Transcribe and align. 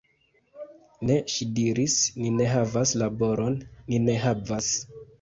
Ne, 1.09 1.17
ŝi 1.33 1.47
diris, 1.59 1.99
ni 2.23 2.33
ne 2.41 2.49
havas 2.57 2.97
laboron, 3.05 3.63
ni 3.93 4.05
ne 4.11 4.21
havas! 4.29 4.77